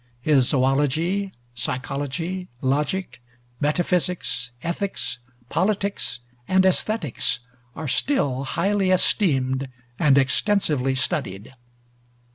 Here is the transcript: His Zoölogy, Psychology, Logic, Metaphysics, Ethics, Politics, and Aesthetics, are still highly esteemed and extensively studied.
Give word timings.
His 0.23 0.51
Zoölogy, 0.51 1.31
Psychology, 1.53 2.47
Logic, 2.59 3.21
Metaphysics, 3.59 4.49
Ethics, 4.63 5.19
Politics, 5.47 6.21
and 6.47 6.65
Aesthetics, 6.65 7.41
are 7.75 7.87
still 7.87 8.43
highly 8.45 8.89
esteemed 8.89 9.69
and 9.99 10.17
extensively 10.17 10.95
studied. 10.95 11.53